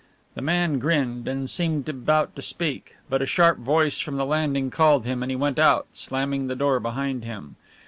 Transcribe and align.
The 0.33 0.41
man 0.41 0.79
grinned, 0.79 1.27
and 1.27 1.47
seemed 1.47 1.87
about 1.87 2.35
to 2.35 2.41
speak, 2.41 2.95
but 3.07 3.21
a 3.21 3.27
sharp 3.27 3.59
voice 3.59 3.99
from 3.99 4.17
the 4.17 4.25
landing 4.25 4.71
called 4.71 5.05
him, 5.05 5.21
and 5.21 5.31
he 5.31 5.35
went 5.35 5.59
out, 5.59 5.89
slamming 5.91 6.47
the 6.47 6.55
door 6.55 6.79
behind 6.79 7.23
him. 7.23 7.55